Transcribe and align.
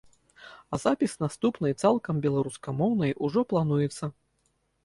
А 0.73 0.77
запіс 0.83 1.13
наступнай, 1.25 1.73
цалкам 1.83 2.23
беларускамоўнай, 2.25 3.15
ужо 3.29 3.47
плануецца. 3.53 4.11